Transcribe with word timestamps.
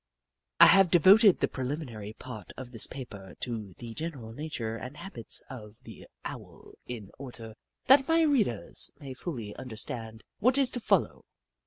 I 0.59 0.65
have 0.65 0.89
devoted 0.89 1.39
the 1.41 1.47
preliminary 1.47 2.13
part 2.13 2.53
of 2.57 2.71
this 2.71 2.87
paper 2.87 3.35
to 3.41 3.75
the 3.77 3.93
general 3.93 4.33
nature 4.33 4.75
and 4.75 4.97
habits 4.97 5.43
of 5.47 5.77
the 5.83 6.07
Owl 6.25 6.73
in 6.87 7.11
order 7.19 7.53
that 7.85 8.07
my 8.07 8.23
readers 8.23 8.91
may 8.99 9.13
fully 9.13 9.55
under 9.57 9.75
stand 9.77 10.23
what 10.39 10.57
is 10.57 10.71
to 10.71 10.79
follow. 10.79 11.25